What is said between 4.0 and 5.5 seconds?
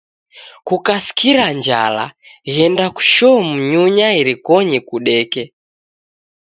irikonyi kudoke.